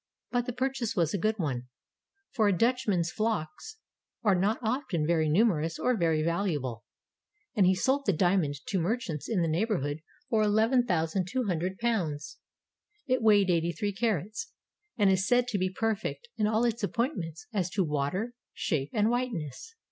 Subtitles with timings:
[0.31, 1.67] But the pur chase was a good one,—
[2.35, 3.77] for a Dutchman's flocks
[4.23, 6.85] are not often very numerous or very valuable,—
[7.55, 12.35] and he sold the diamond to merchants in the neighborhood for £11,200.
[13.05, 14.51] It weighed 83 carats,
[14.97, 19.07] and is said to be perfect in all its appointments as to water, shape, and
[19.11, 19.75] whiteness.